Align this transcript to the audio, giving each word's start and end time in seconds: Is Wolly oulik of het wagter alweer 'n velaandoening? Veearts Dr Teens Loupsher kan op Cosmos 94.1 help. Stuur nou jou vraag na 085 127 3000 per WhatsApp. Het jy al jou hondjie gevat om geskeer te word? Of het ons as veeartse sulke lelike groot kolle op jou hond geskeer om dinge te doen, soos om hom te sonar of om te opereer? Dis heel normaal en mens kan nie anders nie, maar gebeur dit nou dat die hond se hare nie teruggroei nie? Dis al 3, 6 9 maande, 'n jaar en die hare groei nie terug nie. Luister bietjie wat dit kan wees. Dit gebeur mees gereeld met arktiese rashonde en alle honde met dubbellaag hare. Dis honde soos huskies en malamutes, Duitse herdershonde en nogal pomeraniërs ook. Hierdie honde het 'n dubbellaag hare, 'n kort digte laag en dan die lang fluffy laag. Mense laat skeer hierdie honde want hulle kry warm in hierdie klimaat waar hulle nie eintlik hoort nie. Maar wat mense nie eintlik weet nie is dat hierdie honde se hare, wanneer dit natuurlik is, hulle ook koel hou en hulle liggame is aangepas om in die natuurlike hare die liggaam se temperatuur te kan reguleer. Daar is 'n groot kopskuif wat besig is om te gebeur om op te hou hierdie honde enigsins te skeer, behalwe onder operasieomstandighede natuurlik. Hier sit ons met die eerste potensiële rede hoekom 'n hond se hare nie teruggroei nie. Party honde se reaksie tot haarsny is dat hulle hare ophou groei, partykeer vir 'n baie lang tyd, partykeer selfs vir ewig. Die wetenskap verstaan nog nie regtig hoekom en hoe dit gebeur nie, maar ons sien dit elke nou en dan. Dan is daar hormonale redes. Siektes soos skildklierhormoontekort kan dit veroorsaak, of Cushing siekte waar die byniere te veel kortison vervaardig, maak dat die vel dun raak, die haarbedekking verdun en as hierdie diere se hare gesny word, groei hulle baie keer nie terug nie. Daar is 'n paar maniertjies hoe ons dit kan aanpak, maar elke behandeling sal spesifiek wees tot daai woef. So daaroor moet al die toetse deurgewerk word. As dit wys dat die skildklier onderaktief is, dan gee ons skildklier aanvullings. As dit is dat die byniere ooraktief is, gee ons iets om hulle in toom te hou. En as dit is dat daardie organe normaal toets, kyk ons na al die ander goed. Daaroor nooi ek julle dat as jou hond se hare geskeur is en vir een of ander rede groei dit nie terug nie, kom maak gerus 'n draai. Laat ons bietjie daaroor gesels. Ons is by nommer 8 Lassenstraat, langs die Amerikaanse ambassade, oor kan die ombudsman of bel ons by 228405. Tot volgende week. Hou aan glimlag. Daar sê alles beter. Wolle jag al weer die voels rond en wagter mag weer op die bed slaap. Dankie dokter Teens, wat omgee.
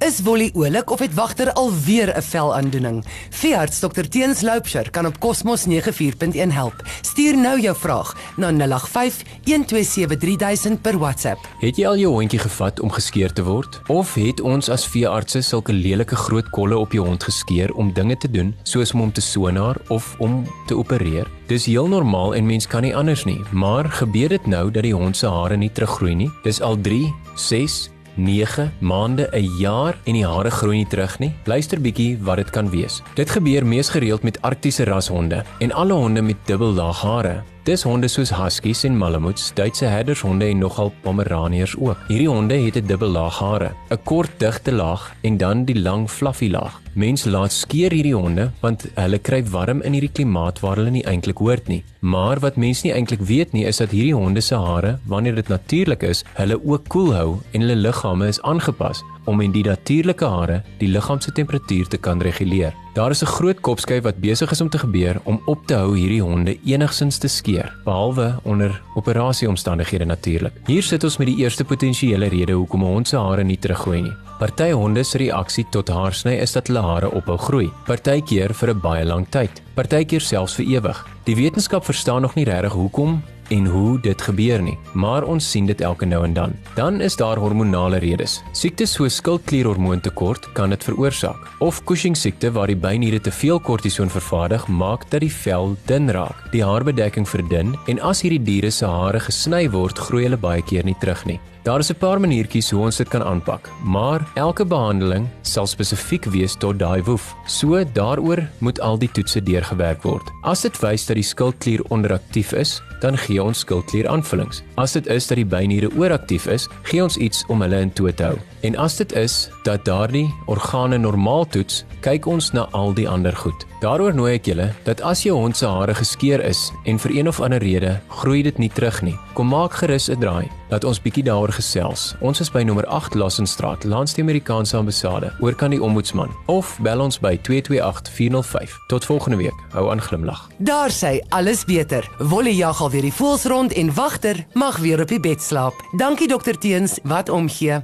Is 0.00 0.22
Wolly 0.24 0.50
oulik 0.54 0.90
of 0.90 0.98
het 0.98 1.14
wagter 1.14 1.52
alweer 1.52 2.16
'n 2.16 2.22
velaandoening? 2.22 3.04
Veearts 3.30 3.78
Dr 3.78 4.08
Teens 4.08 4.40
Loupsher 4.40 4.90
kan 4.90 5.06
op 5.06 5.18
Cosmos 5.18 5.64
94.1 5.64 6.50
help. 6.52 6.74
Stuur 7.00 7.36
nou 7.36 7.60
jou 7.60 7.76
vraag 7.76 8.16
na 8.36 8.50
085 8.50 9.22
127 9.44 10.18
3000 10.18 10.80
per 10.80 10.98
WhatsApp. 10.98 11.48
Het 11.58 11.76
jy 11.76 11.86
al 11.86 11.96
jou 11.96 12.12
hondjie 12.12 12.38
gevat 12.38 12.80
om 12.80 12.90
geskeer 12.90 13.32
te 13.32 13.42
word? 13.42 13.80
Of 13.86 14.14
het 14.14 14.40
ons 14.40 14.68
as 14.68 14.86
veeartse 14.86 15.40
sulke 15.40 15.72
lelike 15.72 16.16
groot 16.16 16.50
kolle 16.50 16.78
op 16.78 16.92
jou 16.92 17.06
hond 17.06 17.22
geskeer 17.22 17.72
om 17.72 17.92
dinge 17.92 18.16
te 18.16 18.30
doen, 18.30 18.54
soos 18.62 18.92
om 18.92 19.00
hom 19.00 19.12
te 19.12 19.20
sonar 19.20 19.76
of 19.88 20.14
om 20.18 20.46
te 20.66 20.76
opereer? 20.76 21.26
Dis 21.46 21.64
heel 21.64 21.88
normaal 21.88 22.34
en 22.34 22.46
mens 22.46 22.66
kan 22.66 22.82
nie 22.82 22.96
anders 22.96 23.24
nie, 23.24 23.40
maar 23.52 23.84
gebeur 23.84 24.28
dit 24.28 24.46
nou 24.46 24.70
dat 24.70 24.82
die 24.82 24.94
hond 24.94 25.16
se 25.16 25.26
hare 25.26 25.56
nie 25.56 25.72
teruggroei 25.72 26.14
nie? 26.14 26.30
Dis 26.42 26.60
al 26.60 26.80
3, 26.80 27.14
6 27.34 27.90
9 28.14 28.72
maande, 28.78 29.28
'n 29.32 29.58
jaar 29.58 29.98
en 30.04 30.12
die 30.12 30.26
hare 30.26 30.50
groei 30.50 30.76
nie 30.76 30.86
terug 30.86 31.18
nie. 31.18 31.32
Luister 31.44 31.80
bietjie 31.80 32.18
wat 32.20 32.36
dit 32.36 32.50
kan 32.50 32.70
wees. 32.70 33.02
Dit 33.14 33.30
gebeur 33.30 33.66
mees 33.66 33.88
gereeld 33.88 34.22
met 34.22 34.42
arktiese 34.42 34.84
rashonde 34.84 35.44
en 35.58 35.72
alle 35.72 35.92
honde 35.92 36.22
met 36.22 36.36
dubbellaag 36.44 37.02
hare. 37.02 37.42
Dis 37.60 37.82
honde 37.84 38.08
soos 38.08 38.30
huskies 38.32 38.86
en 38.88 38.94
malamutes, 38.96 39.50
Duitse 39.52 39.84
herdershonde 39.84 40.46
en 40.48 40.62
nogal 40.62 40.88
pomeraniërs 41.04 41.74
ook. 41.76 42.06
Hierdie 42.08 42.28
honde 42.28 42.56
het 42.56 42.76
'n 42.76 42.86
dubbellaag 42.86 43.38
hare, 43.38 43.70
'n 43.90 43.98
kort 44.04 44.30
digte 44.38 44.72
laag 44.72 45.12
en 45.20 45.36
dan 45.36 45.64
die 45.64 45.78
lang 45.78 46.08
fluffy 46.10 46.48
laag. 46.48 46.80
Mense 46.94 47.30
laat 47.30 47.52
skeer 47.52 47.92
hierdie 47.92 48.14
honde 48.14 48.50
want 48.60 48.86
hulle 48.94 49.18
kry 49.18 49.44
warm 49.44 49.82
in 49.82 49.92
hierdie 49.92 50.12
klimaat 50.12 50.60
waar 50.60 50.76
hulle 50.76 50.90
nie 50.90 51.04
eintlik 51.04 51.38
hoort 51.38 51.68
nie. 51.68 51.84
Maar 52.00 52.40
wat 52.40 52.56
mense 52.56 52.86
nie 52.86 52.94
eintlik 52.94 53.20
weet 53.20 53.52
nie 53.52 53.66
is 53.66 53.76
dat 53.76 53.90
hierdie 53.90 54.14
honde 54.14 54.40
se 54.40 54.54
hare, 54.54 54.98
wanneer 55.06 55.34
dit 55.34 55.48
natuurlik 55.48 56.02
is, 56.02 56.24
hulle 56.34 56.64
ook 56.64 56.88
koel 56.88 57.14
hou 57.14 57.38
en 57.52 57.60
hulle 57.60 57.76
liggame 57.76 58.26
is 58.26 58.42
aangepas 58.42 59.02
om 59.24 59.40
in 59.40 59.52
die 59.52 59.64
natuurlike 59.64 60.24
hare 60.24 60.62
die 60.78 60.88
liggaam 60.88 61.20
se 61.20 61.32
temperatuur 61.32 61.88
te 61.88 61.98
kan 61.98 62.20
reguleer. 62.20 62.74
Daar 62.94 63.10
is 63.10 63.22
'n 63.22 63.26
groot 63.26 63.60
kopskuif 63.60 64.02
wat 64.02 64.20
besig 64.20 64.50
is 64.50 64.60
om 64.60 64.68
te 64.68 64.78
gebeur 64.78 65.20
om 65.24 65.42
op 65.46 65.66
te 65.66 65.74
hou 65.74 65.96
hierdie 65.96 66.22
honde 66.22 66.58
enigsins 66.64 67.18
te 67.18 67.28
skeer, 67.28 67.72
behalwe 67.84 68.40
onder 68.42 68.82
operasieomstandighede 68.94 70.04
natuurlik. 70.04 70.52
Hier 70.66 70.82
sit 70.82 71.04
ons 71.04 71.16
met 71.16 71.26
die 71.26 71.36
eerste 71.36 71.64
potensiële 71.64 72.28
rede 72.28 72.52
hoekom 72.52 72.82
'n 72.82 72.86
hond 72.86 73.08
se 73.08 73.16
hare 73.16 73.44
nie 73.44 73.58
teruggroei 73.58 74.02
nie. 74.02 74.16
Party 74.38 74.70
honde 74.72 75.02
se 75.02 75.18
reaksie 75.18 75.66
tot 75.70 75.88
haarsny 75.88 76.32
is 76.32 76.52
dat 76.52 76.66
hulle 76.66 76.80
hare 76.80 77.10
ophou 77.10 77.36
groei, 77.38 77.70
partykeer 77.86 78.54
vir 78.54 78.70
'n 78.70 78.80
baie 78.80 79.04
lang 79.04 79.26
tyd, 79.28 79.62
partykeer 79.74 80.20
selfs 80.20 80.54
vir 80.54 80.66
ewig. 80.66 81.06
Die 81.24 81.36
wetenskap 81.36 81.84
verstaan 81.84 82.22
nog 82.22 82.34
nie 82.34 82.44
regtig 82.44 82.72
hoekom 82.72 83.22
en 83.50 83.66
hoe 83.66 83.98
dit 84.00 84.22
gebeur 84.22 84.62
nie, 84.62 84.76
maar 84.92 85.26
ons 85.26 85.50
sien 85.50 85.66
dit 85.66 85.80
elke 85.80 86.06
nou 86.06 86.22
en 86.24 86.34
dan. 86.34 86.54
Dan 86.76 87.00
is 87.00 87.16
daar 87.18 87.38
hormonale 87.38 87.98
redes. 88.02 88.38
Siektes 88.52 88.94
soos 88.96 89.18
skildklierhormoontekort 89.20 90.52
kan 90.54 90.70
dit 90.70 90.84
veroorsaak, 90.84 91.50
of 91.58 91.82
Cushing 91.84 92.16
siekte 92.16 92.52
waar 92.54 92.70
die 92.70 92.78
byniere 92.78 93.20
te 93.20 93.34
veel 93.34 93.60
kortison 93.60 94.10
vervaardig, 94.10 94.68
maak 94.68 95.08
dat 95.10 95.24
die 95.24 95.32
vel 95.42 95.76
dun 95.90 96.10
raak, 96.14 96.46
die 96.54 96.64
haarbedekking 96.64 97.28
verdun 97.28 97.76
en 97.90 98.02
as 98.06 98.22
hierdie 98.22 98.42
diere 98.46 98.70
se 98.70 98.86
hare 98.86 99.20
gesny 99.20 99.66
word, 99.70 99.98
groei 99.98 100.28
hulle 100.28 100.40
baie 100.40 100.62
keer 100.62 100.86
nie 100.86 100.96
terug 101.02 101.26
nie. 101.26 101.40
Daar 101.62 101.78
is 101.78 101.90
'n 101.90 101.98
paar 101.98 102.20
maniertjies 102.20 102.70
hoe 102.70 102.80
ons 102.82 102.96
dit 102.96 103.08
kan 103.08 103.22
aanpak, 103.22 103.68
maar 103.84 104.28
elke 104.34 104.64
behandeling 104.64 105.28
sal 105.42 105.66
spesifiek 105.66 106.24
wees 106.24 106.54
tot 106.54 106.78
daai 106.78 107.02
woef. 107.02 107.34
So 107.46 107.84
daaroor 107.92 108.48
moet 108.58 108.80
al 108.80 108.98
die 108.98 109.10
toetse 109.12 109.42
deurgewerk 109.42 110.02
word. 110.02 110.30
As 110.42 110.60
dit 110.60 110.80
wys 110.80 111.06
dat 111.06 111.16
die 111.16 111.24
skildklier 111.24 111.82
onderaktief 111.88 112.52
is, 112.52 112.82
dan 113.00 113.18
gee 113.18 113.42
ons 113.42 113.58
skildklier 113.58 114.08
aanvullings. 114.08 114.62
As 114.76 114.92
dit 114.92 115.06
is 115.06 115.26
dat 115.26 115.36
die 115.36 115.46
byniere 115.46 115.90
ooraktief 115.96 116.46
is, 116.46 116.68
gee 116.82 117.02
ons 117.02 117.16
iets 117.16 117.44
om 117.48 117.60
hulle 117.60 117.80
in 117.80 117.92
toom 117.92 118.14
te 118.14 118.22
hou. 118.22 118.38
En 118.60 118.76
as 118.76 118.96
dit 118.96 119.12
is 119.12 119.50
dat 119.62 119.84
daardie 119.84 120.34
organe 120.46 120.98
normaal 120.98 121.46
toets, 121.46 121.84
kyk 122.00 122.26
ons 122.26 122.52
na 122.52 122.68
al 122.70 122.94
die 122.94 123.08
ander 123.08 123.36
goed. 123.36 123.69
Daaroor 123.80 124.12
nooi 124.12 124.34
ek 124.36 124.44
julle 124.50 124.66
dat 124.84 125.00
as 125.08 125.22
jou 125.24 125.32
hond 125.38 125.56
se 125.56 125.64
hare 125.64 125.94
geskeur 125.96 126.42
is 126.44 126.66
en 126.84 126.98
vir 127.00 127.14
een 127.16 127.28
of 127.30 127.38
ander 127.40 127.62
rede 127.64 127.94
groei 128.12 128.42
dit 128.44 128.58
nie 128.60 128.68
terug 128.68 128.98
nie, 129.06 129.14
kom 129.32 129.48
maak 129.48 129.72
gerus 129.80 130.10
'n 130.10 130.20
draai. 130.20 130.50
Laat 130.68 130.84
ons 130.84 131.00
bietjie 131.00 131.24
daaroor 131.24 131.52
gesels. 131.52 132.14
Ons 132.20 132.40
is 132.40 132.50
by 132.50 132.62
nommer 132.62 132.86
8 132.86 133.14
Lassenstraat, 133.14 133.84
langs 133.84 134.12
die 134.14 134.22
Amerikaanse 134.22 134.76
ambassade, 134.76 135.32
oor 135.40 135.54
kan 135.54 135.70
die 135.70 135.82
ombudsman 135.82 136.28
of 136.46 136.78
bel 136.82 137.00
ons 137.00 137.18
by 137.18 137.38
228405. 137.42 138.78
Tot 138.88 139.04
volgende 139.04 139.36
week. 139.36 139.56
Hou 139.72 139.90
aan 139.90 140.00
glimlag. 140.00 140.48
Daar 140.58 140.90
sê 140.90 141.20
alles 141.28 141.64
beter. 141.64 142.08
Wolle 142.18 142.56
jag 142.56 142.80
al 142.80 142.90
weer 142.90 143.02
die 143.02 143.12
voels 143.12 143.44
rond 143.44 143.72
en 143.72 143.94
wagter 143.94 144.46
mag 144.52 144.76
weer 144.76 145.00
op 145.00 145.08
die 145.08 145.20
bed 145.20 145.42
slaap. 145.42 145.74
Dankie 145.96 146.28
dokter 146.28 146.58
Teens, 146.58 146.98
wat 147.02 147.28
omgee. 147.28 147.80